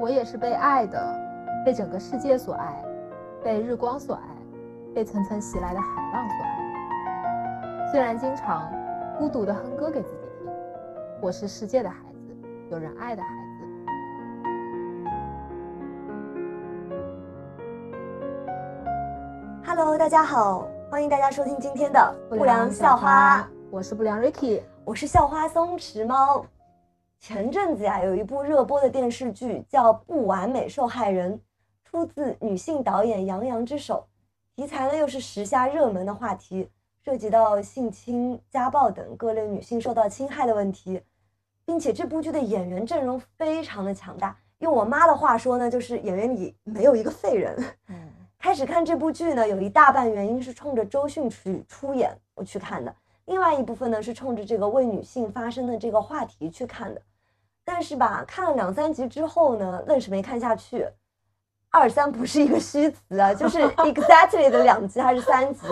[0.00, 1.20] 我也是被爱的，
[1.64, 2.84] 被整个世界所爱，
[3.42, 4.22] 被日光所爱，
[4.94, 7.90] 被层层袭来的海浪所爱。
[7.90, 8.70] 虽然经常
[9.18, 10.52] 孤独的哼歌给自己听，
[11.20, 12.36] 我是世界的孩子，
[12.70, 13.34] 有人爱的孩子。
[19.66, 26.46] Hello，大家好，欢迎大家收听今天的不良校花，我是不良 Ricky，我是校花松弛猫。
[27.20, 31.34] 前阵子呀，有一部热播的电视剧叫《不完美受害人》，
[31.84, 34.06] 出自女性导演杨洋之手，
[34.54, 36.70] 题材呢又是时下热门的话题，
[37.04, 41.02] 涉及到性侵、家暴等各类女性受到侵害的问题，
[41.66, 47.56] 并且这部剧的演员阵容非常的强大，用我妈的话说呢，就是演员里没有一个废人。
[47.88, 52.94] 嗯，开始看这部剧呢，有一大半原因是冲着周迅去出演我去看的。
[53.26, 57.02] 另外一部分呢，是冲着这个为女性发声的这个话题去看的，
[57.68, 60.88] 但是吧，看了两三集之后呢，愣是没看下去。
[61.70, 65.66] 二三不是一个虚词啊，就是 exactly 的两集还是三集。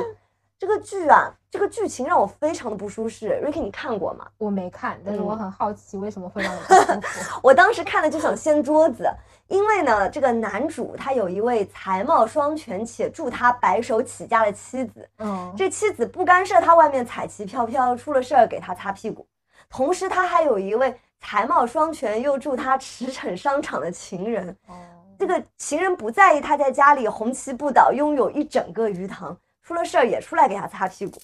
[0.58, 3.42] 这个剧啊，这个剧情让我非常的不舒适。
[3.42, 4.27] Ricky，你看过吗？
[4.36, 7.41] 我没看，但是我很好奇为什么会让我不舒服。
[7.42, 9.10] 我当时看了就想掀桌子，
[9.48, 15.08] 因为呢，这个男主他有一位才貌双全且助他白手起家的妻子。
[15.19, 19.27] 嗯，这妻子不干涉他外面彩旗飘飘，出了事儿给他擦屁股。
[19.70, 24.48] 同时，他还有一位才貌双全又助他驰骋商场的情人。
[24.69, 24.75] 哦，
[25.19, 29.37] 这个情人不在意他在家里红旗不倒，拥有一整个鱼塘。
[29.62, 31.19] 出了事儿也出来给他擦屁股，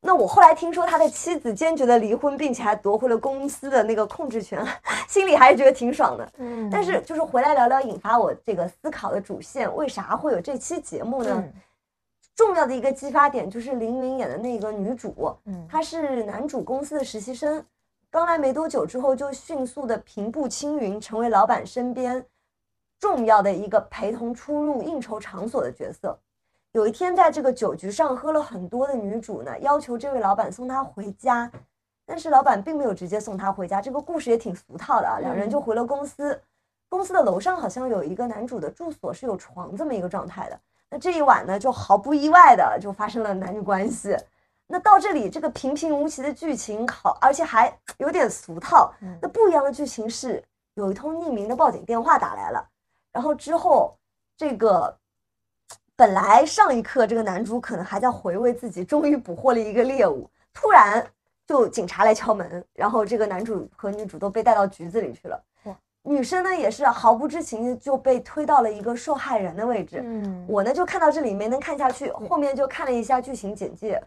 [0.00, 4.64] 那我后来听说他的妻子坚决的离婚，并且还夺回了公司的那个控制权，
[5.08, 6.32] 心里还是觉得挺爽的。
[6.38, 11.42] 嗯，但是就是回来聊聊引发我这个思考的主线，为啥会有这期节目呢？
[12.36, 17.64] 重要的一个激发点就是林允演的那个女主，嗯，她是男主公司的实习生，
[18.10, 22.24] 刚来没多久之后就迅速的平步青云，成为老板身边
[22.98, 26.18] 重要的一个陪同出入应酬场所的角色。
[26.72, 31.50] 有一天，在这个酒局上喝了很多的女主呢，要求这位老板送她回家，
[32.06, 33.80] 但是老板并没有直接送她回家。
[33.80, 36.40] 这个故事也挺俗套的啊，两人就回了公司。
[36.88, 40.58] 公司的楼上好像有一个男主的住所，是有床这么一个状态的。
[40.88, 44.16] 那这一晚呢，就毫不意外的就发生了男女关系。
[44.68, 48.94] 那到这里，这个平平无奇的剧情好，而且还有点俗套。
[49.20, 50.40] 那不一样的剧情是，
[50.74, 52.64] 有一通匿名的报警电话打来了，
[53.12, 53.98] 然后之后
[54.36, 54.96] 这个。
[55.96, 61.04] 本来上一刻这个男主可能还在回味自己终于捕获了一个猎物，突然
[61.44, 65.42] 就警察来敲门，然后这个男主和女主都被带到局子里去了。
[66.02, 70.00] 女生呢也是毫不知情就被推到了一个受害人的位置。
[70.04, 74.00] 嗯，我呢就看到这里没能看下去，后面就看了一下剧情简介，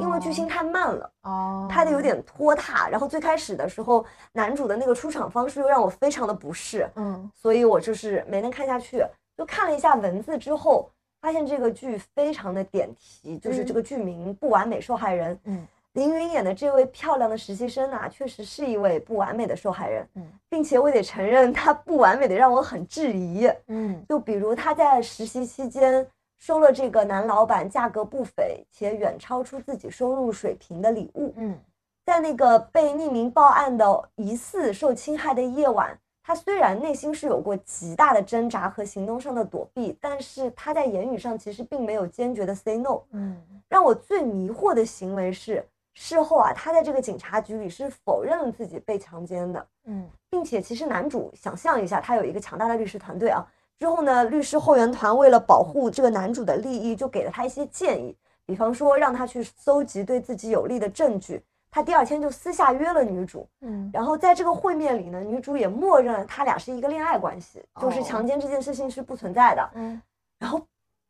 [0.00, 2.88] 因为剧情太慢了，哦，拍的有点拖沓。
[2.88, 9.04] 然后最开始的时候，男主的那个出场方式又让我非常的不适，嗯，所以我就是没能看下去，
[9.36, 10.88] 就看了一下文字之后。
[11.20, 15.36] 发现这个剧非常的点题，就是这个剧名《不完美受害人》。
[15.44, 20.04] 嗯，林允演的这位漂亮的实习生啊，确实是一位不完美的受害人。
[20.16, 23.48] 嗯，并且我得承认，她不完美的让我很质疑。
[23.68, 26.04] 嗯，就比如她在实习期间
[26.42, 31.32] 收了这个男老板价格不菲且远超出自己收入水平的礼物。
[31.36, 31.56] 嗯，
[32.04, 35.96] 在那个被匿名报案的疑似受侵害的夜晚。
[36.20, 43.00] 他虽然内心是有过极大的挣扎和行动上的躲避，但是他在言语上其实并没有坚决的 say no。
[43.12, 45.64] 嗯，让我最迷惑的行为是
[45.94, 49.64] 事后啊，他在这个警察局里是否认了自己被强奸的。
[49.84, 53.46] 嗯，并且其实男主想象一下，他有一个强大的律师团队啊，
[53.82, 58.16] 之后呢，律师后援团为了保护这个男主的利益，就给了他一些建议，
[58.46, 61.42] 比方说让他去搜集对自己有利的证据。
[61.68, 70.00] 他第二天就私下约了女主，嗯，然后在这个会面里呢，女主也默认了他俩是一个恋爱关系，就是强奸这件事情是不存在的，嗯，
[70.38, 70.64] 然后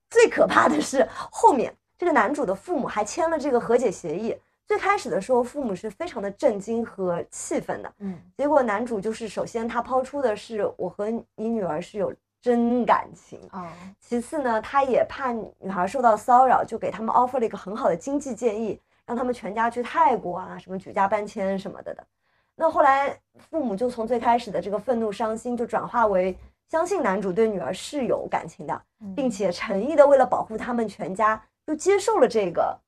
[0.08, 4.34] 最可怕的是后面这个男主的父母还签了这个和解协议。
[4.66, 12.10] 最开始的时候，父母是非常的震惊和气愤的，嗯，结果男主就是首先他抛出的是我和你女儿是有
[12.42, 18.78] 真感情啊，其次呢，他也怕女孩受到骚扰，就给他们 offer 了一个很好的经济建议。
[19.04, 22.06] 让他们全家去泰国啊，什么举家搬迁什么的的。
[22.54, 23.14] 那后来
[23.50, 26.38] 父母就从最开始的这个愤怒伤心，就转化为
[26.70, 28.82] 相信男主对女儿是有感情的，
[29.16, 32.78] 并且诚意的为了保护他们全家，就接受了这个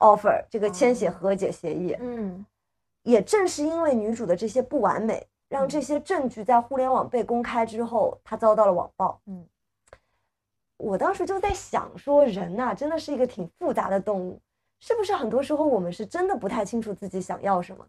[0.00, 1.96] offer，这个签写和解协议。
[2.00, 2.44] 嗯，
[3.04, 9.20] 也正是因为女主的这些不完美，让这些证据在互联网被公开之后，他遭到了网暴。
[9.26, 9.44] 嗯，
[10.76, 14.40] 我当时就在想，说人呐，真的是一个挺复杂的动物。
[14.78, 17.84] 是不是很多时候我们是真的不太清楚自己想要什么，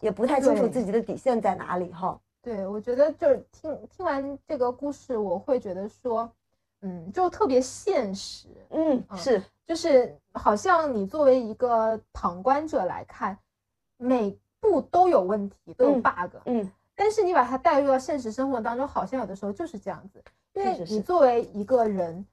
[0.00, 1.92] 也不太清楚自己的底线在哪里？
[1.92, 6.28] 哈，对，我觉得就是听听完这个故事，我会觉得说，
[6.82, 8.48] 嗯，就特别现实。
[8.70, 13.38] 嗯，是，就是好像你作为一个旁观者来看，
[13.96, 16.36] 每步都有问题，都有 bug。
[16.46, 20.24] 嗯，但是你把它带入到现实生活当中，好像有的时候就是这样子。
[20.54, 22.24] 因为你作为一个人，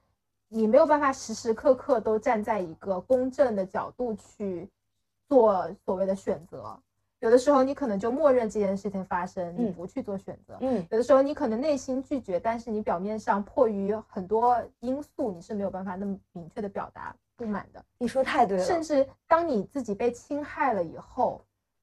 [0.48, 4.69] 你没有办法时时刻刻都站在一个公正的角度去
[5.28, 6.80] 做所谓的选择。
[7.19, 10.57] 有的时候你可能就默认这件事情发生，你不去做选择。
[10.62, 17.84] 嗯，有的时候你可能内心拒绝，但是你表面上迫于很多因素，你是没有办法那么明确的表达不满的。
[18.00, 18.63] 你说太对了。
[18.63, 21.39] 甚至当你自己被侵害了以后，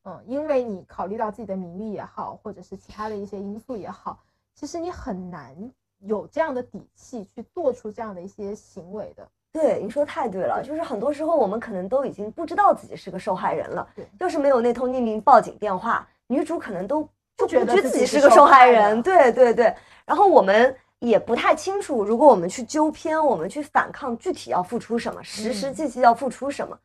[0.08, 4.18] 嗯，因为你考虑到自己的名利也好，或者是其他的一些因素也好，
[4.54, 5.54] 其实你很难
[5.98, 9.28] 有这样的底气去做出这样的一些行为的。
[9.52, 13.86] 对，你说太对了，就是很多时候我们可能都已经不知道自己是个受害人了，
[14.18, 17.06] 要是没有那通匿名报警电话，女主可能都
[17.36, 19.02] 不觉得自己是个受害人。
[19.02, 19.74] 对对对，
[20.06, 26.78] 然后我们也不太清楚，如果我们去纠偏，我们去反抗，具体要付出什么，实实际际要付出什么。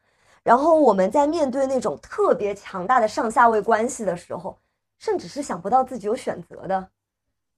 [0.43, 4.57] 然后我们在面对那种特别强大的上下位关系的时候，
[4.99, 6.89] 甚至是想不到自己有选择的。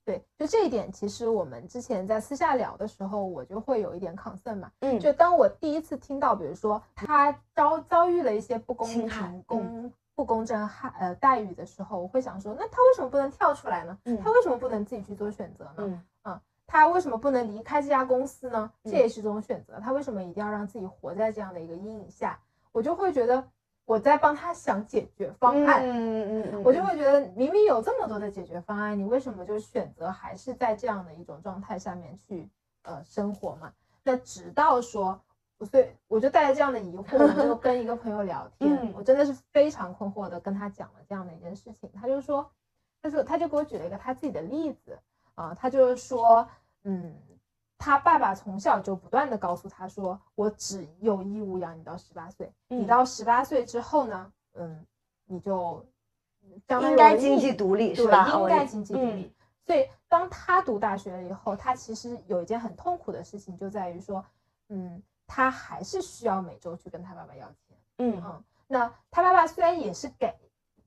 [0.06, 4.72] 对，就这一点，其实我们之前在私下聊的时候，我就会有一点 concern 嘛。
[4.82, 13.98] 嗯，就当我第一次听到，比如说他遭遭遇了一些不公平、公不公正害呃待遇的时候，我会想说，那他为什么不能跳出来呢？
[14.24, 16.04] 他为什么不能自己去做选择呢？
[16.26, 18.72] 嗯，他为什么不能离开这家公司呢？
[18.84, 19.80] 这也是一种选择。
[19.80, 22.40] 他为什么一定要让自己活在这样的一个阴影下？
[22.75, 23.48] 我就会觉得。
[23.88, 32.50] 我在帮他想解决方案，嗯嗯嗯，我就会觉得明明有这么多的解决方案，你为什么就选择还是在这样的一种状态下面去
[32.81, 33.72] 呃生活嘛？
[34.04, 35.22] 那直到说，
[35.69, 42.50] 所以我就带着这样的疑惑，我就跟一个朋友聊 天，我真的是非常困惑的跟他讲了这样的一件事情，他就说，
[43.04, 44.98] 他说他就给我举了一个他自己的例子
[45.36, 46.48] 啊，他就是说，
[46.86, 47.16] 嗯。
[47.77, 54.86] 他爸爸从小就不断的告诉他说：“我只有义务养你到十八岁，你到十八岁之后呢，嗯，
[55.25, 55.86] 你就
[56.81, 58.27] 应该经济独立，是吧？
[58.39, 59.36] 应该经济独立。
[59.66, 64.24] 所以当他读大学了以后，他其实有一件很痛苦的事情，就在于说，
[64.69, 67.77] 嗯，他还是需要每周去跟他爸爸要钱。
[67.98, 70.33] 嗯嗯，那他爸爸虽然也是给，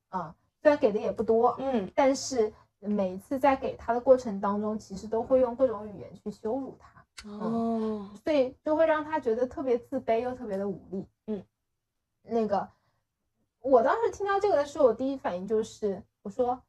[0.08, 11.06] 啊，虽然给的也不多，嗯，但是。”每一次在给他的过程当中，其实都会用各种语言去羞辱他，哦，所以就会让他觉得特别自卑又特别的无力。
[11.26, 11.44] 嗯，
[12.22, 12.68] 那个，
[13.60, 16.62] 我当时听到这个的时候，我第一反应就是我说，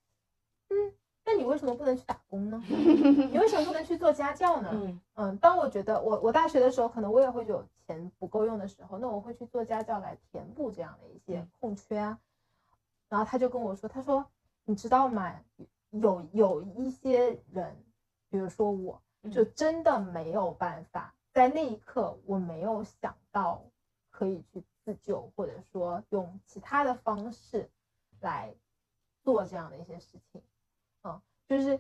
[0.70, 2.60] 嗯，那你为什么不能去打工呢？
[2.68, 4.70] 你为什么不能去做家教呢？
[4.74, 12.18] 嗯嗯，当我觉得我我大学的时候，可能我也会有钱不够用的时候，那我会去做家教来填补这样的一些空缺啊。
[13.08, 14.26] 然后他就跟我说，他说，
[14.66, 15.36] 你知道吗？
[15.92, 17.76] 有有一些人，
[18.30, 19.02] 比如说我，
[19.32, 23.64] 就真的没有办法，在那一刻我没有想到
[24.10, 27.70] 可以去自救，或者说用其他的方式
[28.20, 28.54] 来
[29.24, 30.42] 做这样的一些事情。
[31.04, 31.80] 嗯，就是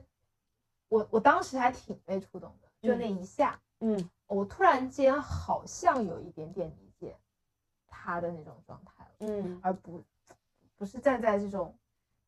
[0.87, 7.15] 我我当时还挺被触动的，就那一下，嗯，我突然间好像有一点点理解
[7.85, 10.03] 他的那种状态了，嗯，而不
[10.75, 11.77] 不是站在这种。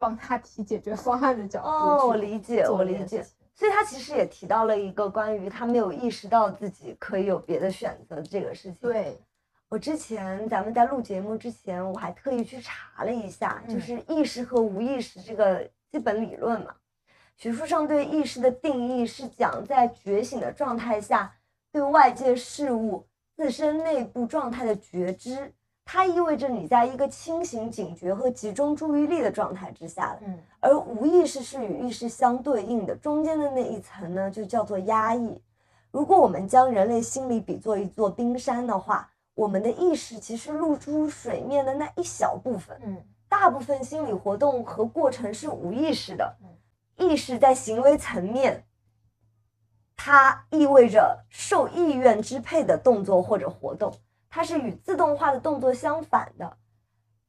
[0.02, 3.24] 帮他提解决方案的角度哦，我理解，我理解。
[3.54, 8.78] 所以他其实也提到了一个关于他没有意识到自己可以有别的选择这个事情。
[8.82, 9.22] 对，
[9.70, 16.74] 我之前咱们在录节目之前，我还特意去查了一下，就是意识和无意识这个基本理论嘛。
[17.38, 21.32] 学术上对意识的定义是讲在觉醒的状态下
[21.72, 23.06] 对外界事物
[23.36, 25.54] 自身内部状态的觉知。
[25.94, 35.42] 它意味着你在一个清醒、警觉和集中注意力的状态之下嗯，而无意识是与意识相对应的，中间的那一层呢，就叫做压抑。
[35.92, 46.38] 如果我们将人类心理比作一座冰山的话，我们的意识其实露出水面的那一小部分，嗯，大部分心理活动和过程是无意识的。
[46.96, 48.64] 意识在行为层面，
[49.98, 53.92] 它意味着受意愿支配的动作或者活动。
[54.34, 56.56] 它是与自动化的动作相反的，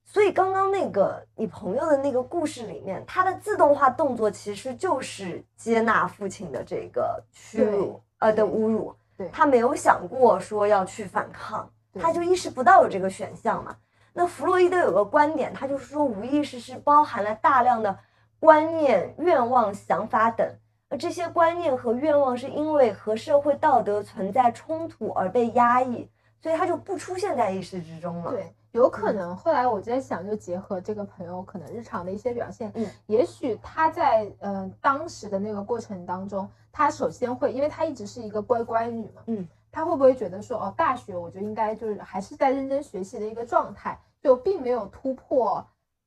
[0.05, 8.95] 所以刚刚那个你朋友的那个故事里面，他的自动化动作其实就是接纳父亲的这个屈辱，呃的侮辱。
[9.17, 11.69] 对，他没有想过说要去反抗，
[12.01, 13.77] 他就意识不到有这个选项嘛。
[14.13, 17.99] 那弗洛伊德有个观点，他就是说无意识是包含了大量的
[18.39, 20.47] 观念、愿望、想法等，
[20.89, 26.09] 而这些观念和愿望是因为和社会道德存在冲突而被压抑。
[26.43, 28.33] 所以它就不出现在意识之中了。
[28.33, 45.65] 对，有可能后来我在想，就结合这个朋友可能日常的一些表现，嗯，也许他在嗯当时的那个过程当中，他首先会，因为他一直是一个乖乖女嘛，嗯，他会不会觉得说，哦，大学我就应该就是还是在认真学习的一个状态，就并没有突破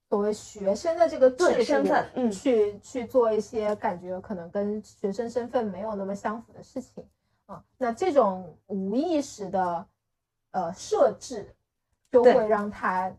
[0.10, 7.06] 所谓学生的这个对身份，嗯，去去做一些感觉可能跟学生身份没有那么相符的事情，
[7.46, 9.86] 啊，那这种无意识的
[10.56, 11.54] 呃设置。
[12.12, 13.12] 就会让他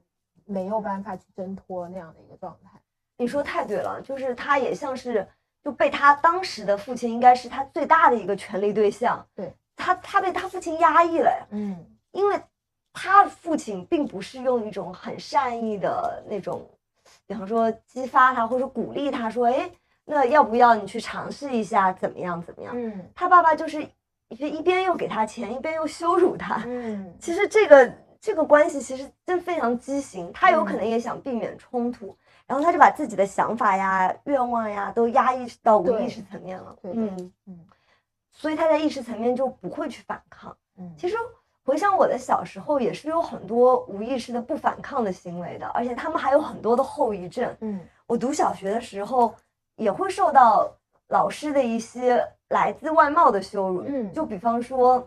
[0.46, 2.80] 没有办法去挣脱那样的一个状态。
[3.18, 5.28] 你说太对了，就是他也像是
[5.62, 9.22] 就被他当时的父亲，应该是他最大的一个权力对象。
[9.34, 11.46] 对他，他被他父亲压抑了呀。
[11.50, 12.40] 嗯，因为
[12.90, 16.66] 他父亲并不是用一种很善意的那种，
[17.26, 19.70] 比方说激发他或者鼓励他说，哎，
[20.06, 22.72] 那要不要你去尝试一下，怎么样怎么样？
[22.74, 23.90] 嗯，他爸爸就是就
[24.28, 26.62] 一边又给他钱，一边又羞辱他。
[26.66, 27.92] 嗯，其实这个。
[28.18, 36.76] 这个关系其实真非常畸形，他有可能也想避免冲突，然后他就把自己的想法呀、愿望呀都压抑到无意识层面了。
[36.82, 37.60] 嗯嗯，
[38.32, 40.56] 所以他在意识层面就不会去反抗。
[40.76, 41.14] 嗯，其实
[41.62, 47.54] 回想我的小时候，也是有很多无意识的不反抗的行为的，而且他们还有很多的后遗症。
[47.60, 47.78] 嗯，
[48.08, 49.32] 我读小学的时候
[49.76, 50.68] 也会受到
[51.08, 53.84] 老师的一些来自外貌的羞辱。
[53.86, 55.06] 嗯，就比方说。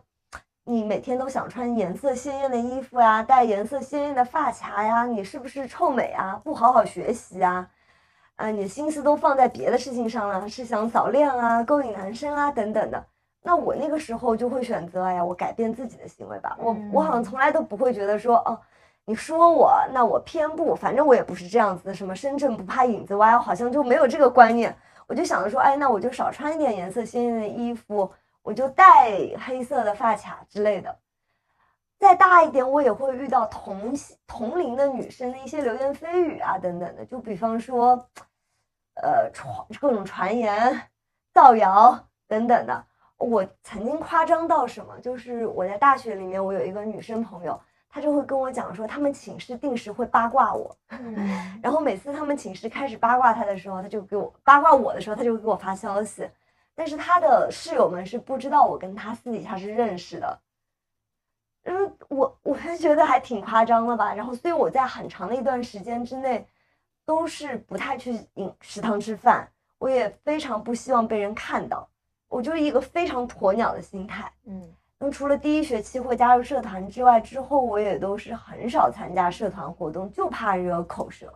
[0.65, 6.39] 你每天都想穿颜色鲜艳的衣服呀，戴颜色鲜艳的发卡呀，你是不是臭美啊？
[6.43, 7.67] 不好好学习啊？
[8.35, 13.03] 啊，你的心思都放在别的事情上了，是想早恋啊，勾引男生啊，等等的。
[13.41, 16.55] 那我那个时候就会选择，哎呀，我改变自己的行为吧。
[16.59, 18.55] 我我好像从来都不会觉得说，哦，
[19.05, 21.95] 你说我，那我偏不，反正我也不是这样子的。
[21.95, 24.77] 什么身正不怕影子歪，好像就没有这个观念。
[25.09, 28.09] 我就想着说，哎，那我就少穿一点颜色鲜艳的衣服。
[28.41, 29.11] 我就戴
[29.45, 30.97] 黑色的发卡之类的，
[31.99, 33.93] 再大一点，我也会遇到同
[34.25, 37.05] 同龄的女生的一些流言蜚语啊，等等的。
[37.05, 38.07] 就比方说，
[39.01, 40.81] 呃，传各种传言、
[41.33, 42.85] 造谣等等的。
[43.17, 44.97] 我曾经夸张到什么？
[44.99, 50.75] 就是我在大学里面，我有一个女生朋友，她就会跟我讲说，他们寝室定时会八卦我，
[51.61, 56.29] 然后每次他们寝室开始八卦他的时候，他就给我八卦我的时候，他就会给我发消息。
[56.75, 60.39] 但是他的室友们是不知道我跟他私底下是认识的，
[61.63, 64.13] 嗯，我我就觉得还挺夸张的吧。
[64.13, 66.47] 然后，所以我在很长的一段时间之内，
[67.05, 69.45] 都是不太去饮食堂吃饭，
[69.77, 71.85] 我也非常不希望被人看到，
[72.29, 74.31] 我就是一个非常鸵鸟的心态。
[74.45, 81.33] 嗯，那么除了第一学期会加入社团之外，之后我也都是很少参加社团活动，就怕惹口舌。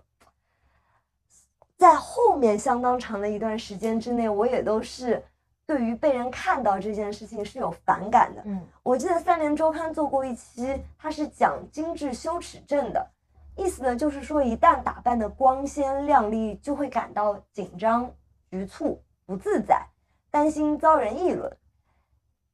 [1.78, 5.24] 在后面相当长的一段时间之内，我也都是。
[5.66, 8.42] 对于被人看到这件事情是有反感的。
[8.44, 13.10] 嗯，我记得三联周刊做过一期，它是讲精致羞耻症的，
[13.56, 18.12] 意思呢就是说，一旦打扮的光鲜亮丽，就会感到紧张、
[18.50, 19.88] 局促、不自在，
[20.30, 21.50] 担心遭人议论。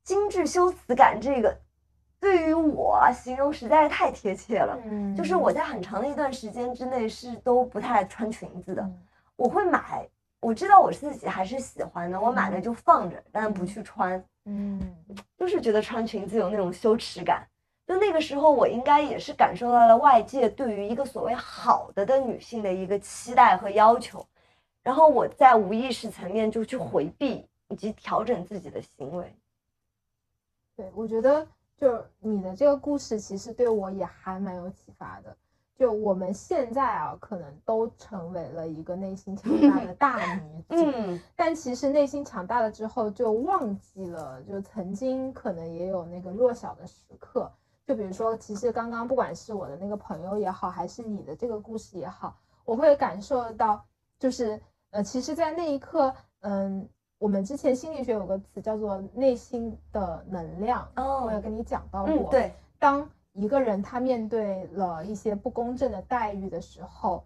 [0.09, 1.55] 精致羞耻感这个，
[2.19, 4.75] 对于我形容实在是太贴切了。
[4.83, 8.89] 嗯，就是我在很长的一段时间之内是都不太穿裙子的，
[9.35, 10.09] 我会买。
[10.39, 14.19] 我知道我自己还是喜欢的，我买了就放着，但不去穿。
[14.45, 14.81] 嗯，
[15.37, 17.47] 就是觉得穿裙子有那种羞耻感。
[17.85, 24.25] 就那个时候，我应该也是感受到了外界对于一个所谓好的的女性的一个期待和要求，
[24.81, 29.31] 然后我在无意识层面就去回避以及调整自己的行为。
[30.79, 31.45] 对，我觉得
[31.75, 35.35] 就你的这个故事，其实对我也还蛮有启发的。
[35.75, 47.51] 就我们现在啊，可能都成为了一个内心强大的大女 子，嗯，但其实内心强大了之后，就忘记了，就曾经可能也有那个弱小的时刻。
[47.85, 53.85] 就比如说，其实刚刚不管是我的那个朋友也好，还是你的这个故事也好，我会感受到，
[54.17, 56.87] 就是呃，其实，在那一刻，嗯，
[57.19, 63.07] 我们之前心理学有个词叫做内心的能量，哦，我有跟你讲到过，对，当。
[63.33, 67.23] 一个人他面对了一些不公正的待遇的时候，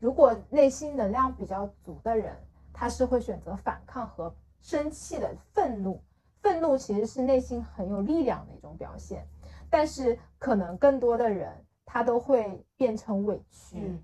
[0.00, 2.36] 如果内心能量比较足的人，
[2.72, 5.32] 他是会选择反抗和生气的。
[5.52, 6.02] 愤怒，
[6.42, 9.26] 愤怒其实是内心很有力量的一种表现，
[9.70, 11.50] 但是可能更多的人
[11.86, 13.96] 他都会变成委屈。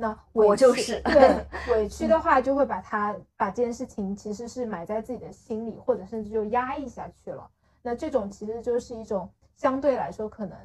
[0.00, 7.50] 那我就是 对委 屈的话，就会把他把这件事情其实是埋在自己的心里，或者甚至就压抑下去了。
[7.82, 9.28] 那这种其实就是一种。
[9.56, 10.56] 相对来说，可能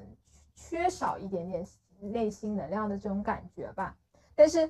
[0.54, 1.66] 缺少一点点
[2.00, 3.98] 内心能量的这种感觉吧。
[4.36, 4.70] 但是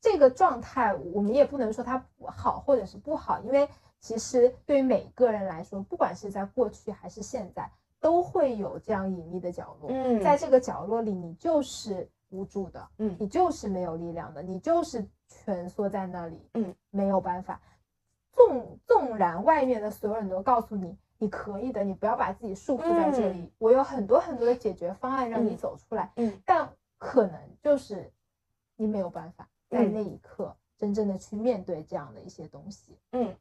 [0.00, 9.90] 这个状态，我们也不能说它不好或者是不好，因为其实对于每个人来说，不管是在过去还是现在，都会有这样隐秘的角落。
[9.90, 17.60] 嗯，在这个角落里，你就是无助的，嗯，你就是没有力量的，你就是蜷缩在那里，嗯，没有办法。
[18.32, 28.12] 纵纵然外面的所有人都告诉你你可以的，你不要把自己束缚在这里，我有很多很多的解决方案让你走出来，嗯，但可能就是
[28.76, 33.34] 你没有办法在那一刻真正的去面对这样的一些东西，嗯。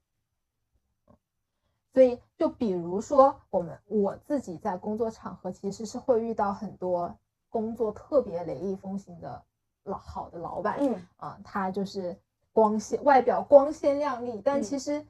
[1.94, 7.18] 所以，就比如说，我们我自己在工作场合，其实是会遇到很多
[7.56, 9.42] 工作特别雷厉风行的
[9.86, 12.14] 老好的老板，嗯啊，他就是
[12.52, 15.06] 光鲜外表光鲜亮丽，但其实，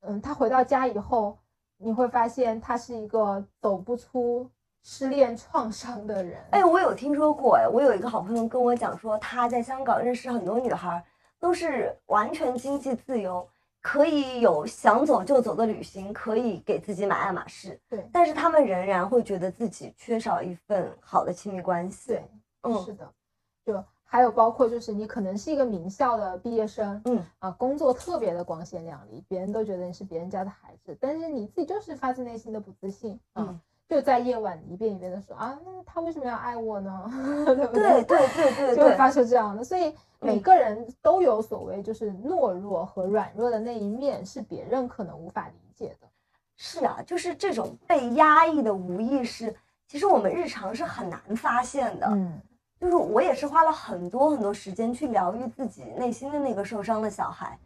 [0.00, 1.36] 嗯，他回到家以后，
[1.76, 4.48] 你会发现他是一个走不出
[4.82, 6.42] 失恋创伤的人。
[6.52, 11.04] 哎，我有听说过，哎，我有一个好朋友跟我讲说，他在香港认识很多女孩，
[11.38, 13.46] 都是完全经济自由。
[13.80, 18.08] 可以有想走就走的旅行，可以给自己买爱马仕，对。
[18.12, 22.24] 但是他们仍然会觉得自己缺少一份好的亲密关系，对，
[22.62, 23.10] 嗯，是的。
[23.64, 33.60] 就还有包括就是你可能是一个名校的毕业生，嗯啊，工作特别的光鲜亮丽，别人都觉得你是别人家的孩子，但是你自己就是发自内心的不自信，嗯。
[33.90, 37.10] 就在夜晚一遍一遍的说啊，那他为什么要爱我呢？
[37.44, 38.04] 对不对？
[38.04, 39.64] 对对对对，就会发出这样的。
[39.64, 46.06] 所以每个人都有所谓就是懦弱和软弱的那一面，是别人可能无法理解的。
[46.56, 49.52] 是啊，就是这种被压抑的无意识，
[49.88, 52.06] 其实我们日常是很难发现的。
[52.12, 52.40] 嗯，
[52.78, 57.58] 就是我也是花了很多很多时间去疗愈自己内心的那个受伤的小孩。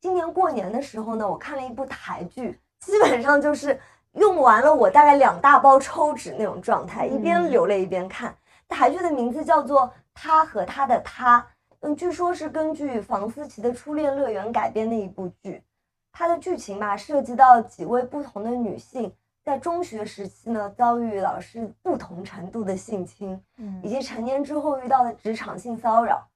[0.00, 3.76] 今年过年的时候呢，我看了一部台剧，基本上就是。
[4.12, 8.34] 用完了我大概两大包抽纸那种状态，一边流泪一边看。
[8.68, 9.82] 台剧的名字叫做
[10.14, 11.40] 《他和他的他》，
[11.80, 15.62] 嗯，据说是根据房思琪的《初恋乐园》改编的一部剧。
[16.12, 19.10] 它的剧情吧，涉及到几位不同的女性
[19.42, 26.26] 在中学时期呢遭遇老师不同程度的性侵，嗯，以及成年之后遇到的职场性骚扰。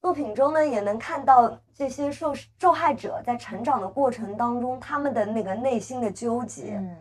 [0.00, 6.76] 作品中呢，也能看到这些受受害者在成长的过程当中，他们的那个内心的纠结。
[6.76, 6.96] 嗯。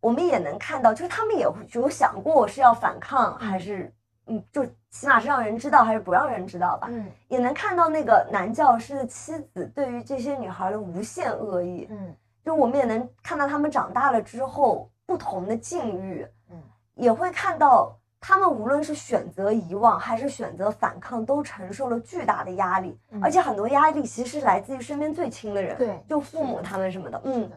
[0.00, 3.92] 我们也能看到，就是他们也有想过是要反抗，还是
[4.26, 6.88] 嗯，就起码是让人知道，还是不让人知道吧。
[6.90, 11.86] 嗯，也能看到那个男教师的妻子对于这些女孩的无限恶意。
[11.90, 16.26] 嗯，就我们也能看到他们长大了之后不同的境遇。
[16.50, 16.62] 嗯，
[16.94, 27.20] 也会看到他们无论是选择遗忘还是选择反抗，都承受了巨大的压力，而且很多压力其实来自于身边最亲的人，对，就父母他们什么的。
[27.24, 27.50] 嗯。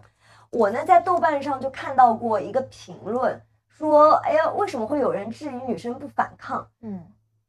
[0.53, 7.03] 我呢，在豆瓣上就看到过一个评论，说：“哎呀，为什么会有人质疑女生不反抗？”嗯，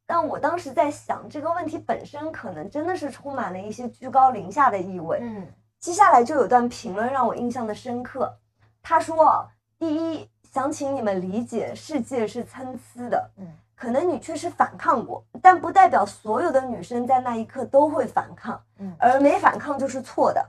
[0.07, 5.19] 但我当时在想，这个问题本身可能真的是充满了一些居高临下的意味。
[5.21, 5.47] 嗯，
[5.79, 8.35] 接下来就有段评论让我印象的深刻。
[8.83, 9.47] 他说
[9.79, 13.31] ：“第一，想请你们理解，世界是参差的。
[13.37, 18.59] 嗯，可能你确实反抗过，但不代表所有的女生在那一刻都会反抗。
[18.79, 20.43] 嗯，而没反抗就是错的。”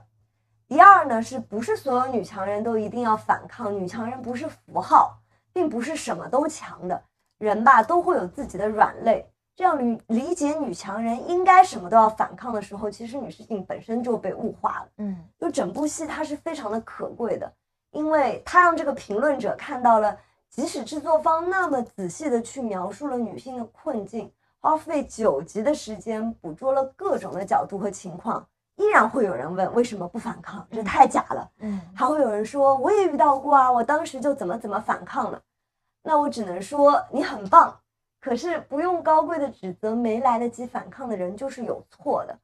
[0.68, 3.72] 第二呢，是不是所有女强人都一定要反抗？
[3.72, 5.16] 女强人不是符号，
[5.52, 7.00] 并不是什么都强的
[7.38, 9.30] 人吧，都会有自己的软肋。
[9.54, 14.88] 这样理理解女强人应该什么都要反抗的时候，其实女事情本身就被物化了。
[14.98, 17.50] 嗯，就整部戏它是非常的可贵的，
[17.92, 20.18] 因为它让这个评论者看到了，
[20.50, 28.46] 即使制作方那么仔细的去描述了女性的困境，花费九集的时间捕捉了各种的角度和情况。
[28.76, 30.66] 依然会有人问为什么不反抗？
[30.70, 31.50] 这太假了。
[31.58, 35.40] 嗯，还会有人说我也遇到过啊，我当时就怎么怎么反抗了。
[36.02, 37.74] 那我只能说你很棒，
[38.20, 42.38] 可是不用高贵的指责没来得及反抗的人就是有错的，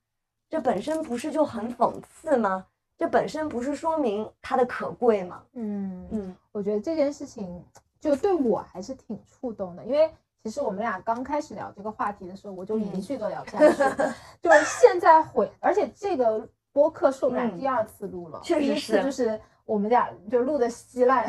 [0.48, 2.66] 这本身不是就很讽刺吗？
[2.98, 5.42] 这本身不是说明它的可贵吗？
[5.52, 7.64] 嗯嗯，我觉得这件事情
[8.00, 10.10] 就对我还是挺触动的，因为。
[10.44, 13.76] 其实我们俩刚开始聊这个话题的时候，我就连续都聊不下去，
[14.40, 21.24] 就是现在回，而且这个播客是我们俩第二次录了，确实是，就是我们俩就录的稀烂，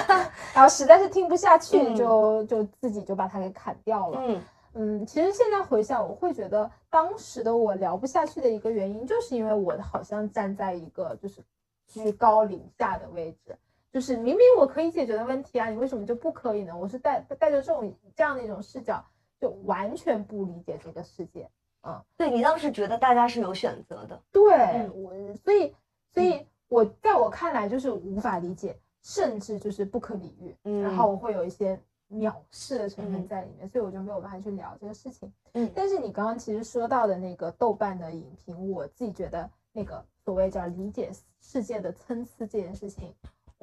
[0.54, 4.18] 然后实在是听不下去，就就自己就把它给砍掉了。
[4.22, 4.42] 嗯
[4.76, 11.40] 嗯，其实现在回想，我会觉得当时的我聊不下去的一个原因，就是因为我好像站在一个就是
[11.86, 13.56] 居高临下的位置。
[13.94, 16.76] 就是明明我可以解决的问题啊，你为什么就不可以呢？
[16.76, 19.00] 我是带带着这种这样的一种视角，
[19.38, 21.48] 就完全不理解这个世界。
[21.86, 25.72] 嗯，对你当时觉得大家是有选择的，对我，所以
[26.12, 30.56] 所以我在我看来就是无法理解，甚至就是不可理喻。
[30.64, 31.80] 嗯，然后我会有一些
[32.10, 35.32] 藐视的成分在里面，所以我就没有办法去聊这个事情。
[35.52, 43.14] 嗯，但是你刚刚其实说到的那个豆瓣的影评，我自己觉得那个所谓叫理解世界的参差这件事情。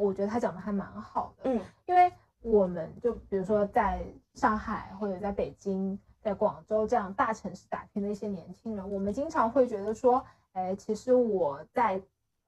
[0.02, 2.12] 我觉得他讲的还蛮好的，嗯，因为
[2.42, 12.02] 我们就比如说在上海或者在北京、在广州这样大城市打拼的一些年轻人，我们经常会觉得说，哎，其实我在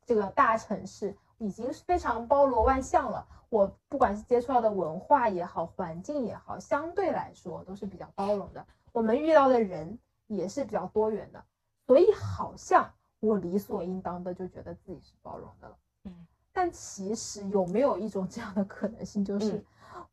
[0.06, 3.26] 这个大城市已经是非常包罗万象了。
[3.50, 8.66] 我不管是接触到的文化也好，环境也好，相对来说都是比较包容的。
[8.92, 11.44] 我们遇到的人也是比较多元的，
[11.86, 15.78] 所以好像我理所应当的就觉得自己是包容的了。
[16.06, 19.64] 嗯，但其实有没有一种这样的可能性，就是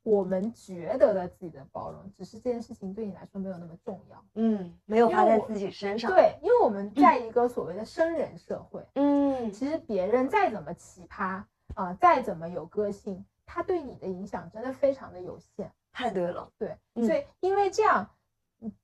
[0.02, 4.24] 我们觉得的自己的包容，只是这件事情对你来说没有那么重要。
[4.34, 6.10] 嗯，没有花在自己身上。
[6.10, 8.84] 对，因为我们在一个所谓的生人社会。
[8.94, 13.24] 嗯，其实别人再怎么奇葩啊，再怎么有个性。
[13.52, 18.08] 他对你的影响真的非常的有限，太对了，对，所以因为这样，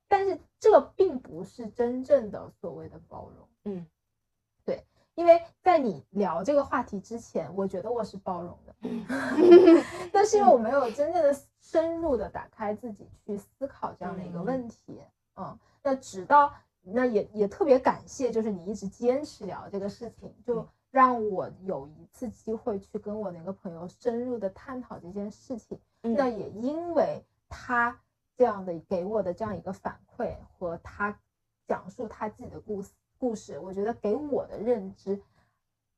[0.08, 3.95] 但是这并不是真正的所谓的包容，嗯，对，
[5.16, 8.74] 因为在你聊这个话题之前，我觉得我是包容的，
[10.12, 15.00] 但是因为我没有真正的深入的打开自己去思考这样的一个问题，
[15.34, 16.52] 嗯，那直到
[16.82, 20.64] 那也也特别感谢，就是你一直坚持聊这个事情，就。
[20.92, 28.00] 让我有一次机会去跟我那个朋友深入的探讨这件事情，那也因为他
[28.34, 31.14] 这样的给我的这样一个反馈和他
[31.66, 35.20] 讲述他自己的故事故事，我觉得给我的认知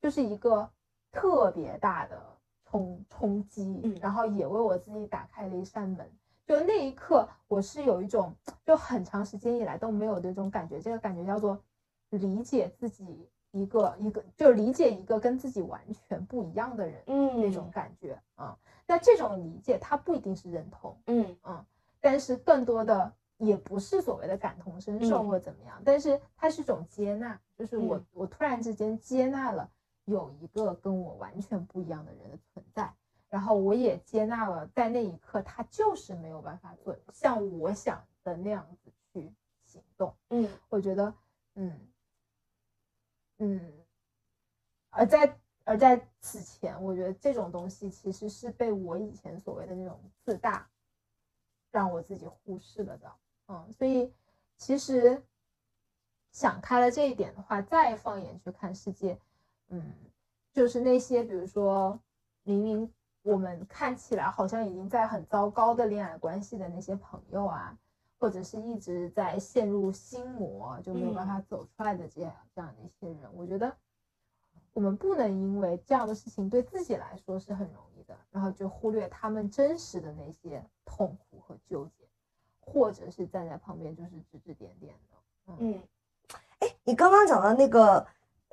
[0.01, 0.69] 就是一个
[1.11, 2.21] 特别大的
[2.65, 6.09] 冲冲击，然后也为我自己打开了一扇门。
[6.45, 8.33] 就那一刻，我是有一种
[8.65, 11.59] 就很长时间以来都没有的这种感觉，这个感觉叫做
[12.09, 13.29] 理解自己。
[13.51, 18.55] 一个一个就是理解一个跟自己完全不一样的人，嗯，那种感觉啊。
[18.85, 21.65] 那这种理解他不一定是认同，嗯嗯，
[21.99, 29.69] 但是更多的也不是所谓的感同身受或怎么样，但是它是一种接纳，就是我我突然之间接纳了
[30.05, 32.93] 有一个跟我完全不一样的人的存在，
[33.29, 39.33] 然后我也接纳了在那一刻他就是没有办法做像我想的那样子去
[39.65, 41.13] 行动，嗯，我觉得，
[41.55, 41.79] 嗯。
[43.41, 43.71] 嗯，
[44.89, 50.69] 而在而在此前，我觉得这种东西其实是被我以前所谓的那种自大，
[51.71, 53.09] 让我自己忽视了的。
[53.49, 54.13] 嗯，所以
[54.55, 55.21] 其实
[56.31, 59.19] 想开了这一点的话，再放眼去看世界，
[59.67, 59.93] 嗯，
[60.53, 61.99] 就是那些比如说
[62.43, 67.77] 明明我们看起来好像已经在很糟糕的恋爱关系的那些朋友啊。
[68.21, 73.73] 或者是一直在陷入心魔就没有办法走出来的这样这样的一些人，我觉得
[74.73, 82.08] 我们不能因为这样的事情对自己来说是很容易的，然后就忽略他们真实的那些痛苦和纠结，
[82.71, 85.53] 或者是站在旁边就是指指点点的。
[85.59, 85.81] 嗯，
[86.59, 88.05] 哎，你刚刚讲的那个。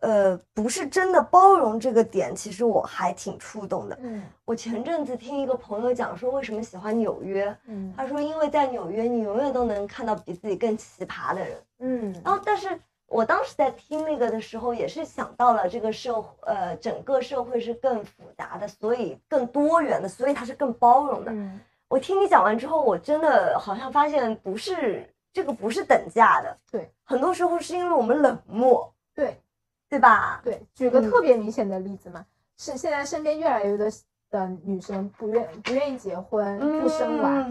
[0.02, 3.98] 呃，不是真的包容这个点，其实我还挺触动的。
[4.02, 7.57] 嗯，我前阵子听一个朋友讲说，为什么喜欢纽约？
[7.64, 11.62] 嗯，他说因为在纽约，你永远都能看到比自己更奇葩的人。
[11.79, 21.33] 嗯，然后，但是我当时在听那个的时候，也是想到了这个社，呃，整个社会是更复杂的，所以更多元的，所以它是更包容的。
[21.33, 26.57] 嗯，我听你讲完之后，我真的好像发现不是这个不是等价的。
[26.70, 28.92] 对，很多时候是因为我们冷漠。
[29.14, 29.40] 对。
[29.88, 30.40] 对吧？
[30.42, 32.27] 对，举个特别明显的例子嘛，
[32.59, 33.88] 是现在身边越来越多
[34.31, 37.49] 的女生不愿不愿意结婚，不生娃。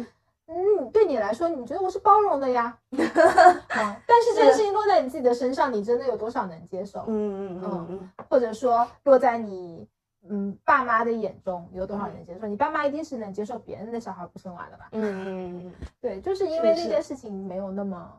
[0.48, 2.78] 嗯，对你来说，你觉得我是包容的呀？
[2.92, 7.06] 但是这件事情落在你自己的身上，你真的有多少能接受？
[7.08, 8.12] 嗯嗯嗯嗯。
[8.30, 9.88] 或者说落在你
[10.30, 12.48] 嗯爸妈的眼中，有多少人接受？
[12.48, 14.90] 你爸妈一定是能接受别人的小孩不生娃的吧？
[14.92, 15.74] 嗯嗯嗯。
[16.02, 18.12] 对，就是因为那件事情没有那么，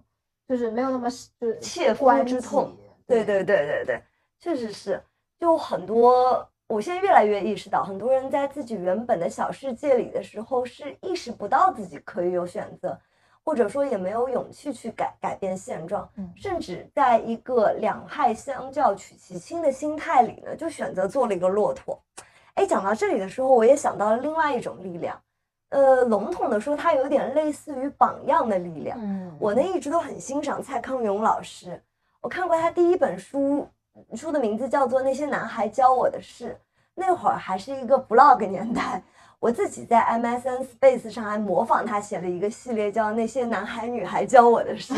[0.49, 1.09] 就是没有那么
[1.40, 2.77] 就是切肤之痛。
[3.07, 4.03] 对对对对对，
[4.38, 5.03] 确实是，
[5.38, 12.99] 就很多，我现在越来越意识到，很多人在自己原本的小世界里的时候，是意识不到自己可以有选择，
[13.46, 21.96] 或者说也没有勇气去改改变现状，甚至在一个两害相较取其轻的心态里呢，就选择做了一个骆驼。
[22.54, 25.16] 哎，讲到这里的时候，我也想到了另外一种力量，
[25.68, 28.98] 呃，笼统的说，它有点类似于榜样的力量。
[29.00, 31.80] 嗯，我呢一直都很欣赏蔡康永老师。
[32.20, 33.68] 我看过他第一本书，
[34.16, 36.48] 书的名字叫做《那些男孩教我的事》。
[36.98, 39.00] 那会儿还是一个 blog 年代，
[39.38, 44.94] 我自己在 MSN Space 上还模仿他写了一个系列，叫《那些男孩女孩教我的事》。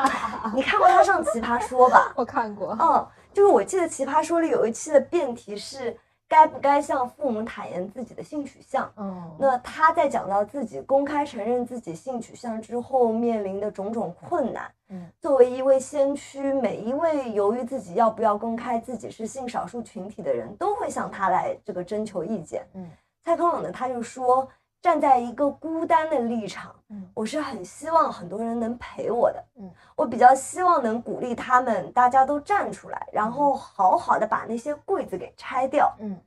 [0.54, 2.12] 你看过他上《奇葩说》吧？
[2.16, 2.76] 我看过。
[2.80, 5.96] 嗯，就是我记得《奇葩说》里有一期的辩题是。
[6.30, 8.92] 该不该向父母坦言自己的性取向？
[8.98, 14.70] 嗯，那他在讲到自己公开承认自己性取向之后面临的种种困难。
[14.90, 22.62] 嗯，作为一位先驱，每一位由于自己要不要公开自己是性少数群体的人都会向他来这个征求意见。
[22.74, 22.86] 嗯，
[23.28, 24.48] 蔡康永呢，他就说，
[24.80, 36.18] 站在一个孤单的立场，嗯，我是很希望很多人能陪我的，嗯，我比较希望能鼓励他们，大家都站出来，然后好好的把那些柜子给拆掉，嗯。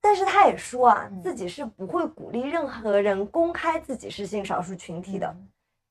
[0.00, 5.36] 但是他也说啊，自己是不会鼓励任何人公开自己是性少数群体的，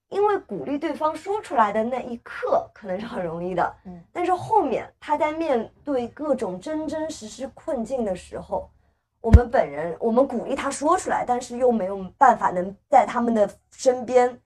[0.09, 8.67] 因为鼓励对方说出来的那一刻可能是很容易的，嗯，但是后面他在面对各种真真实实困境的时候，
[9.21, 14.39] 我们本人我们鼓励他说出来，但是又没有办法能在他们的身边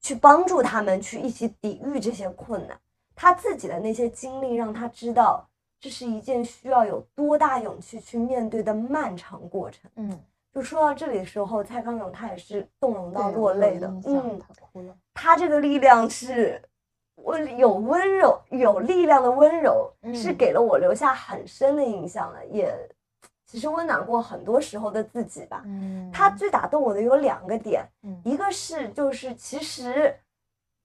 [0.00, 2.78] 去帮助他们去一起抵御这些困难，
[3.14, 5.48] 他自己的那些经历让他知道。
[5.80, 9.90] 这是一件需要有多大勇气去面对的漫长过程。
[9.96, 10.16] 嗯，
[10.54, 13.88] 就说到这里的时候，蔡康永他也是动容到落泪的。
[14.06, 14.96] 嗯，他哭了。
[15.12, 16.62] 他这个力量是
[17.16, 22.72] 我有温柔有力量的温柔，是给了我留下很深的印象的，也
[23.52, 25.60] 其实温暖过很多时候的自己吧。
[25.66, 27.86] 嗯，他最打动我的有两个点，
[28.24, 30.16] 一个是就是其实。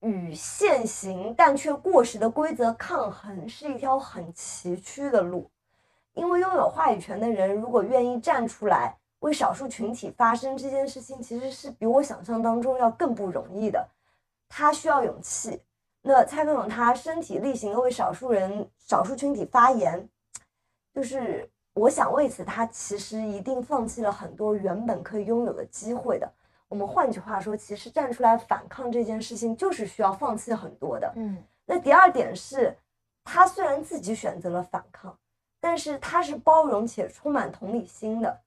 [0.01, 5.49] 与现行但却过时的规则抗衡是一条很崎岖的路，
[6.13, 13.89] 因为拥有话语权的人如果愿意站出来为少数群体发声，这件事情其实是比我想象当中要更不容易的。
[14.47, 15.63] 他需要勇气。
[16.03, 20.07] 那蔡康永他身体力行的为少数人、少数群体发言，
[20.93, 26.27] 就是我想为此他其实一定放弃了很多原本可以拥有的机会的。
[26.67, 31.09] 我们换句话说，其实站出来反抗这件事情，就是需要放弃很多的。
[31.15, 32.75] 嗯，那第二点是，
[33.23, 35.17] 他虽然自己选择了反抗，
[35.61, 38.39] 但是他是包容且充满同理心的。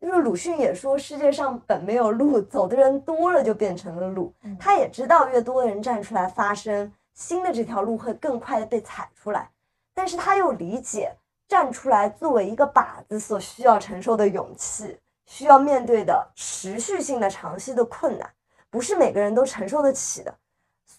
[0.00, 4.32] 就是鲁迅也说，世界上本没有路，走的人多了就变成了路。
[4.58, 9.50] 他也知道，越多的人站出来发声，新的这条路会更快的被踩出来。
[9.92, 11.12] 但是他又理解，
[11.48, 15.00] 站出来作为一个靶子所需要承受的勇气。
[15.26, 18.32] 需要面对的持续性的长期的困难，
[18.70, 20.34] 不是每个人都承受得起的。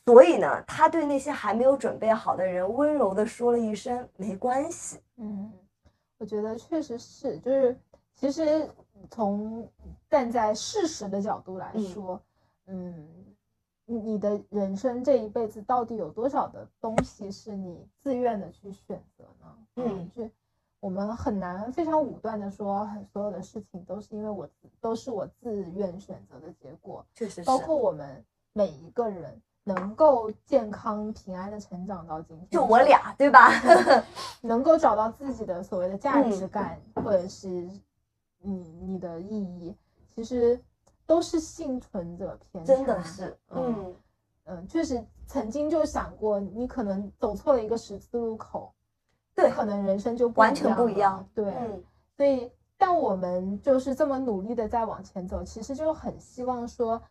[0.06, 5.00] 所以呢，他对那些还没有准备好的人温柔的说了一声“没关系”。
[5.18, 5.52] 嗯，
[6.20, 7.76] 我觉得确实是，就是
[8.14, 8.70] 其实
[9.10, 9.68] 从
[10.08, 12.22] 站在事实的角度来说，
[12.68, 13.08] 嗯，
[13.98, 19.56] 你的人生这一辈子到底有多少的东西是你自愿的去选择呢？
[19.76, 20.30] 嗯，就。
[20.82, 24.50] 我们很难非常武断的说，所有的事情都是因为我
[24.80, 27.06] 都是我自愿选择的结果。
[27.14, 28.24] 确实，包括我们
[28.54, 33.52] 每一个人能够健康平安的成长到今天，就我俩，对吧？
[34.40, 37.50] 能够找到自己的所谓的价值感，或者是
[38.38, 39.76] 你你的意义，
[40.16, 40.58] 其实
[41.10, 42.76] 都是幸存者偏差。
[42.76, 43.96] 真的是，嗯
[44.44, 48.72] 嗯，确实曾经就想过，你可能走错了一个十字路口。
[49.34, 51.28] 对，可能人生就完全不一样。
[51.34, 51.52] 对，
[52.16, 57.02] 所以，但我们就是这么努力的在往前走，其实就很希望说，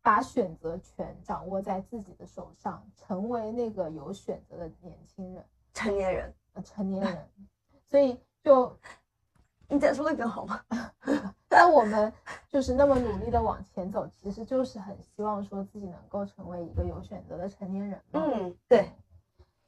[0.00, 7.28] 把选择权掌握在自己的手上，成为那个有选择的年轻人、成年人、成年人。
[7.90, 8.74] 所以，就
[9.68, 10.60] 你再说一遍好吗？
[11.48, 12.12] 但我们
[12.48, 18.00] 就是那么努力的往前走，其实就是很希望说自己能够成为一个有选择的成年人。
[18.12, 18.92] 嗯，对，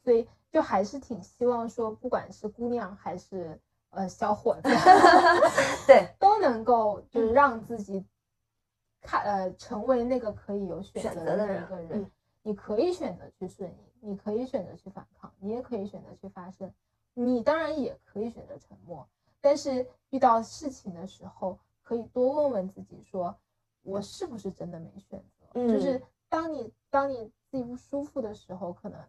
[0.05, 0.29] 所以。
[0.51, 4.63] 就还是挺希望说，不管是姑娘还是呃小伙子
[5.87, 8.03] 对，都能够就是让自己
[9.03, 12.11] 看呃成为那个可以有选择的一个人。
[12.43, 16.73] 你可以选择去顺应，你可以选择去反抗，你也可以选择去发声。
[17.13, 19.07] 你当然也可以选择沉默，
[19.40, 23.37] 但是遇到事情的时候，可以多问问自己：说
[23.83, 25.68] 我是不是真的没选择？
[25.68, 29.01] 就是当你当你自己不舒服的时候，可能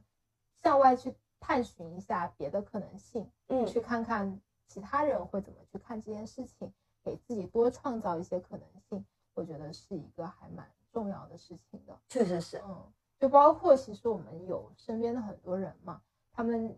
[0.56, 1.16] 向外去。
[1.42, 6.70] 探寻一下别的可能性，嗯，去看看其他人会怎么去看这件事情，
[7.02, 11.98] 给自己多创造一些可能性，我觉得是一个还蛮重要的事情的。
[12.10, 12.84] 确实是，嗯，
[13.18, 16.02] 就包括其实我们有身边的很多人嘛，
[16.34, 16.78] 他们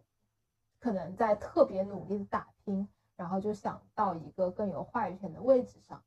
[0.79, 2.87] 可能在特别努力的打拼，
[3.21, 6.01] 然后就想到一个更有话语权的位置上，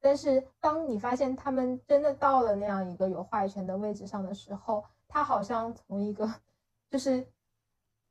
[0.00, 6.26] 但是当你发现他们真的到了那样一个有话语权的位置上的时候，他好像从一个
[6.90, 7.26] 就是。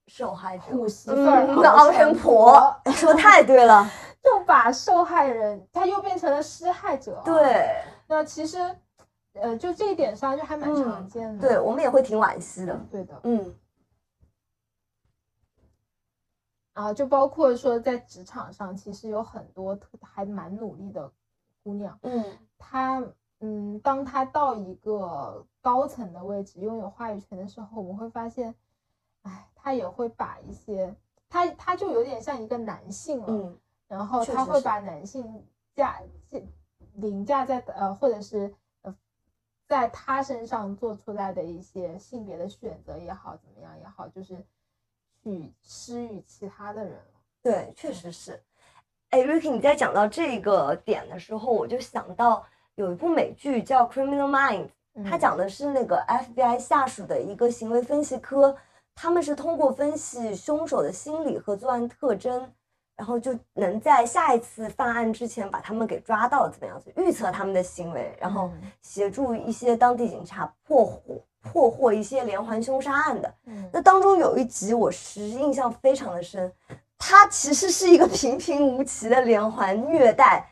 [0.08, 3.90] 受害者，苦媳妇儿熬成婆，说太对了，
[4.22, 7.20] 就把受害人他又变成了施害者。
[7.26, 8.60] 对，那其实，
[9.34, 11.48] 呃，就这一点上就还蛮常见的。
[11.48, 12.80] 对我们也会挺惋惜的。
[12.92, 13.52] 对的，嗯。
[16.76, 21.12] 啊，就包括说在职场上，其实有很多还蛮努力的
[21.64, 21.98] 姑娘。
[22.04, 22.24] 嗯，
[22.58, 23.04] 她，
[23.40, 28.54] 嗯，当她到一个高层的位置，拥有话语权的时候，我们会发现。
[29.24, 30.96] 哎，她也会把一些，
[31.28, 33.58] 她她就有点像一个男性了，嗯，
[33.88, 36.00] 然后他会把男性架
[36.94, 38.96] 凌驾在呃，或者是呃，
[39.66, 44.46] 在他身上做出来的一些性别的选择也好，怎么样也好，就是
[45.26, 46.94] 去施予其他的人。
[47.42, 48.40] 对，确实是。
[49.10, 54.70] 哎，Ricky，你在讲到这个点的时候，我就想到有一部美剧叫《Criminal Minds》，
[55.04, 58.56] 它讲的是那个 FBI 下属的一个行为分析科，
[58.94, 62.54] 他们是通过分析凶手的心理和作案特征。
[62.98, 68.50] 然后就能在下一次犯案之前把他们给抓到，怎么样子预测他们的行为，然后
[68.82, 73.34] 协助一些当地警察破获破获一些连环凶杀案的。
[73.72, 76.52] 那当中有一集我是印象非常的深，
[76.98, 80.46] 它其实是一个平平无奇的连环虐待，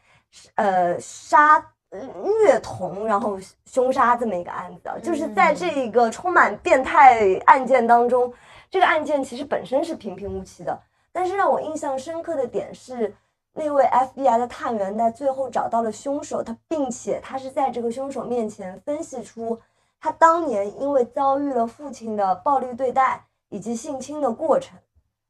[0.56, 1.60] 呃杀
[1.92, 8.32] 虐童然后凶杀这么一个案子，就是在这一个充满变态案件当中，
[8.70, 10.80] 这个案件其实本身是平平无奇的。
[11.12, 13.14] 但是让我印象深刻的点是，
[13.54, 19.60] 那位 FBI 的探员在最后找到了凶手，他并且他是在这个凶手面前分析出
[20.04, 24.78] 他当年因为遭遇了父亲的暴力对待以及性侵的过程。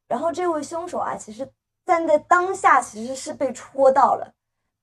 [0.07, 1.47] 然后这位凶手啊，其实
[1.85, 4.33] 站在当下其实是被戳到了，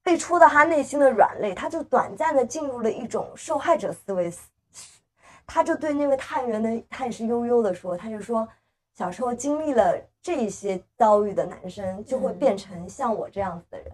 [0.05, 4.33] 被戳到他内心的软肋，他就短暂的进入了一种受害者思维，
[5.44, 8.48] 他就对那位探员的，他也是悠悠的说，他就说。
[8.94, 13.90] 小时候经历了这些遭遇的男生，就会变成像我这样子的人。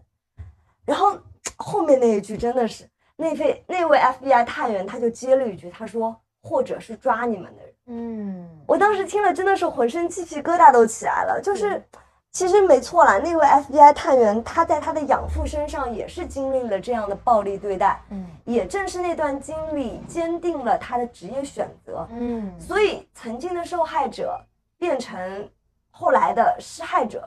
[0.85, 1.17] 然后
[1.57, 11.41] 后面那一句真的是那位那位 FBI 探员，他就接了一句，他说：“或者是抓你们的人。”嗯，我当时听了真的是浑身鸡皮疙瘩都起来了。
[11.43, 11.83] 就是
[12.31, 18.01] 其实没错啦，那位 FBI 探员他在他的养父身上也是经历了这样的暴力对待。
[18.11, 22.07] 嗯，也正是那段经历坚定了他的职业选择。
[22.11, 24.39] 嗯，所以曾经的受害者。
[24.79, 25.49] 变成
[25.91, 27.27] 后来的施害者，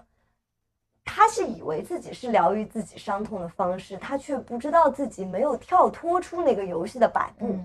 [1.19, 7.60] 他是以为自己是疗愈自己伤痛的方式，他却不知道自己没有跳脱出那个游戏的摆布。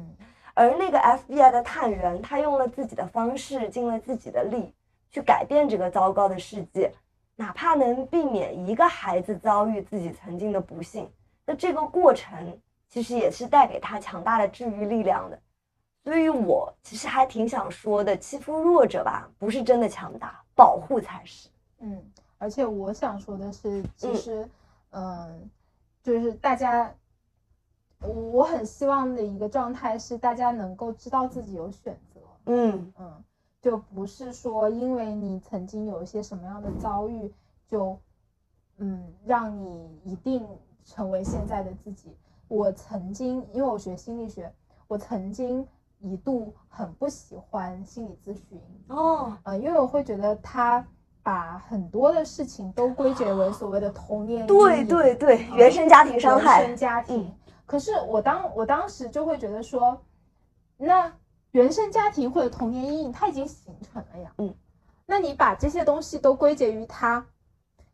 [0.54, 4.74] 而那个 FBI 的探员，他用了自己的方式，尽了自己的力，
[5.08, 6.92] 去改变这个糟糕的世界，
[7.36, 11.08] 哪怕能避免一个孩子遭遇自己曾经的不幸，
[11.46, 15.38] 那这个过程其实也是带给他强大的治愈力量的。
[16.02, 21.48] 所以，我其实还挺想说的，欺负弱者吧，不是真的强大，保护才是。
[21.78, 22.02] 嗯，
[22.44, 24.46] 而且我想说的是，其实，
[24.90, 25.50] 嗯，
[26.02, 26.94] 就是大家，
[28.00, 32.20] 我很希望的一个状态是，大家能够知道自己有选择。
[32.44, 33.24] 嗯嗯，
[33.62, 37.32] 就不是说因为你曾经有一些什么样的遭遇，
[37.66, 37.98] 就
[38.76, 40.46] 嗯，让你一定
[40.84, 42.14] 成为现在的自己。
[42.48, 44.52] 我曾经，因为我学心理学，
[44.86, 45.66] 我曾经。
[46.00, 50.86] 一度很不喜欢心理咨询哦，呃，因为我会觉得他
[51.24, 57.34] 把很多的事情都归结为所谓的童年对对对，原生家庭伤害，原生家庭。
[57.66, 60.00] 可是我当我当时就会觉得说，
[60.76, 61.12] 那
[61.50, 64.54] 原生家庭或者童年阴影它已经形成了呀，嗯，
[65.06, 67.26] 那你把这些东西都归结于它，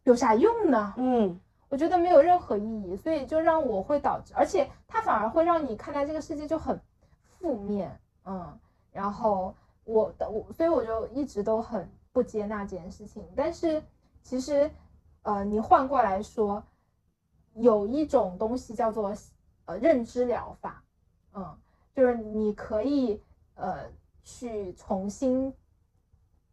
[0.03, 0.93] 有啥用呢？
[0.99, 1.41] 嗯，
[1.71, 6.79] 我觉得没有任何意义，所以就让我会导致，而且它反而会让你看待这个世界就很。
[7.39, 8.59] 负面，嗯，
[8.93, 13.27] 然后我的我，所以我就一直都很不接纳这件事情。
[13.37, 13.83] 但是
[14.23, 14.71] 其实，
[15.23, 16.63] 呃，你换过来说，
[17.55, 19.15] 有一种东西叫做
[19.65, 20.83] 呃认知疗法，
[21.33, 21.59] 嗯，
[21.93, 23.23] 就是你可以
[23.55, 23.91] 呃
[24.23, 25.55] 去重新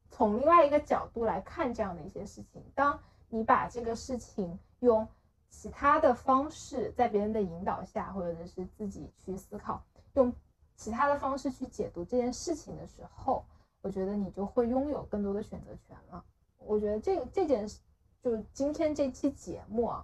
[0.09, 2.63] 从另外一个角度来看这样的一些事情。
[2.73, 5.07] 当你把这个事情用
[5.49, 10.33] 其他的方式，在别人的引导下，或者是自己去思考，用。
[10.79, 13.43] 其他的方式去解读这件事情的时候，
[13.81, 16.23] 我觉得你就会拥有更多的选择权了。
[16.59, 17.79] 我觉得这这件事，
[18.21, 20.03] 就今天这期节目啊，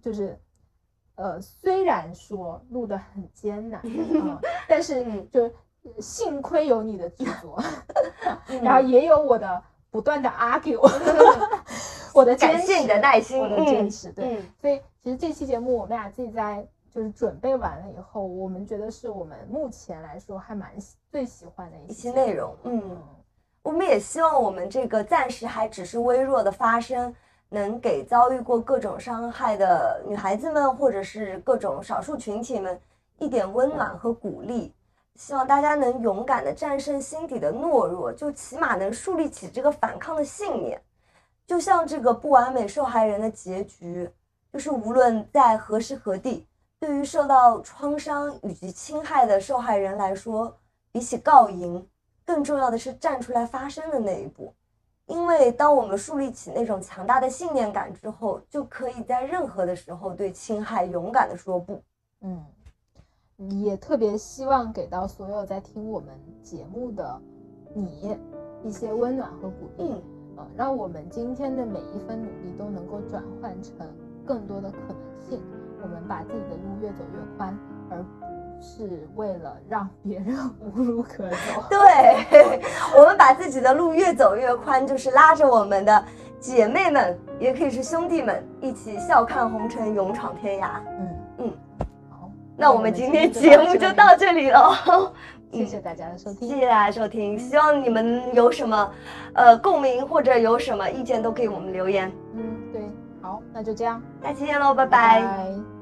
[0.00, 0.38] 就是，
[1.16, 3.80] 呃，虽然说录的很艰难
[4.28, 5.50] 啊， 但是就
[6.00, 7.60] 幸亏有你的制作，
[8.62, 10.80] 然后也有我的不断的 argue，
[12.14, 16.68] 我的感谢你的耐心，我的坚持，对，所以其实这期节目我们俩自己在。
[16.96, 20.72] 就是准备完了以后，我们觉得是我们目前来说还蛮
[21.10, 22.56] 最喜欢的一些内容。
[22.62, 22.98] 嗯，
[23.62, 27.14] 我们也希望我们这个暂时还只是微弱的发声，
[27.50, 32.80] 能给遭遇过各种伤害的女孩子们，或者是各种少数群体们
[33.18, 34.72] 一点温暖和鼓励。
[35.16, 40.80] 希望大家能勇敢的战胜心底的懦弱，就起码能树立起这个反抗的信念。
[41.46, 44.10] 就像这个不完美受害人的结局，
[44.50, 46.46] 就是无论在何时何地。
[46.78, 50.56] 对于受到创伤以及侵害的受害人来说，
[50.92, 51.86] 比起告赢，
[52.24, 54.54] 更重要的是站出来发声的那一步。
[55.06, 61.80] 因为当我们树立起那种强大的信念感之后，就可以在任何的时候对侵害勇敢的说不。
[62.22, 62.44] 嗯，
[63.62, 66.08] 也特别希望给到所有在听我们
[66.42, 67.22] 节目的
[67.72, 68.18] 你
[68.64, 70.02] 一些温暖和鼓励，
[70.36, 73.74] 嗯，让我们今天的每一分努力都能够转换成
[74.26, 75.40] 更多的可能性。
[75.82, 77.58] 我们把自己的路越走越宽，
[77.90, 81.36] 而不是为了让别人 无路可走。
[81.70, 82.60] 对，
[82.98, 86.04] 我们把自己的路越走越宽，就是拉着我们的
[86.40, 90.68] 姐妹们，也可以是兄弟们，一起笑看红尘，勇闯天涯。
[90.98, 91.08] 嗯
[91.38, 91.52] 嗯，
[92.10, 95.12] 好，那我们今天节目就到这里了。
[95.52, 97.38] 谢谢大家的收听，谢谢大家收听。
[97.38, 98.90] 希望你们有什么
[99.32, 102.12] 呃共鸣或者有什么意见，都可以我们留言。
[102.34, 102.75] 嗯，对，
[103.36, 105.75] 好，那就这样，下期见喽，拜拜。